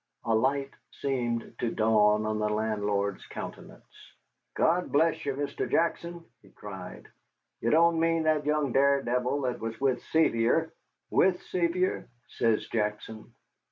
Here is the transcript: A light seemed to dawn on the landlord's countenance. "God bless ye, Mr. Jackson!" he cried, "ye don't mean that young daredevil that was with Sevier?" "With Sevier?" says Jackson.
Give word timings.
A 0.23 0.33
light 0.33 0.71
seemed 0.93 1.53
to 1.59 1.69
dawn 1.71 2.25
on 2.25 2.39
the 2.39 2.49
landlord's 2.49 3.23
countenance. 3.27 4.15
"God 4.55 4.91
bless 4.91 5.23
ye, 5.27 5.31
Mr. 5.31 5.69
Jackson!" 5.69 6.25
he 6.41 6.49
cried, 6.49 7.07
"ye 7.59 7.69
don't 7.69 7.99
mean 7.99 8.23
that 8.23 8.43
young 8.43 8.71
daredevil 8.71 9.41
that 9.41 9.59
was 9.59 9.79
with 9.79 10.01
Sevier?" 10.05 10.73
"With 11.11 11.39
Sevier?" 11.51 12.09
says 12.29 12.65
Jackson. 12.69 13.35